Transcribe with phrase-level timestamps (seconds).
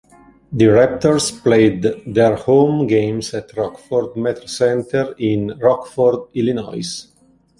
[0.51, 7.05] The Raptors played their home games at Rockford MetroCentre in Rockford, Illinois.